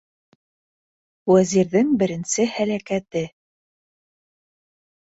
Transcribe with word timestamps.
ВӘЗИРҘЕҢ 1.33 1.93
БЕРЕНСЕ 2.05 2.47
ҺӘЛӘКӘТЕ 2.55 3.25